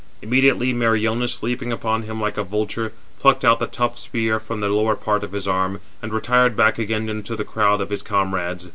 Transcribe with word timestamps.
Immediately 0.23 0.73
Meriones, 0.73 1.43
leaping 1.43 1.71
upon 1.71 2.01
him 2.01 2.19
like 2.19 2.35
a 2.35 2.43
vulture, 2.43 2.91
plucked 3.19 3.45
out 3.45 3.59
the 3.59 3.67
tough 3.67 3.99
spear 3.99 4.39
from 4.39 4.59
the 4.59 4.67
lower 4.67 4.95
part 4.95 5.23
of 5.23 5.31
his 5.31 5.47
arm, 5.47 5.79
and 6.01 6.11
retired 6.11 6.57
back 6.57 6.79
again 6.79 7.07
into 7.07 7.35
the 7.35 7.45
crowd 7.45 7.81
of 7.81 7.91
his 7.91 8.01
comrades. 8.01 8.67